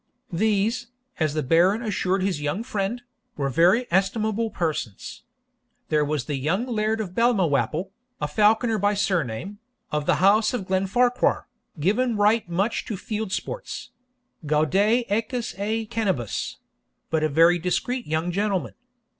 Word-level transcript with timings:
These, 0.33 0.87
as 1.19 1.35
the 1.35 1.43
Baron 1.43 1.83
assured 1.83 2.23
his 2.23 2.41
young 2.41 2.63
friend, 2.63 3.03
were 3.37 3.49
very 3.49 3.85
estimable 3.91 4.49
persons. 4.49 5.21
'There 5.89 6.03
was 6.03 6.25
the 6.25 6.37
young 6.37 6.65
Laird 6.65 6.99
of 6.99 7.13
Balmawhapple, 7.13 7.91
a 8.19 8.27
Falconer 8.27 8.79
by 8.79 8.95
surname, 8.95 9.59
of 9.91 10.07
the 10.07 10.15
house 10.15 10.55
of 10.55 10.65
Glenfarquhar, 10.65 11.45
given 11.79 12.17
right 12.17 12.49
much 12.49 12.83
to 12.85 12.97
field 12.97 13.31
sports 13.31 13.91
gaudet 14.47 15.05
equis 15.07 15.53
et 15.59 15.91
canibus 15.91 16.57
but 17.11 17.23
a 17.23 17.29
very 17.29 17.59
discreet 17.59 18.07
young 18.07 18.31
gentleman. 18.31 18.73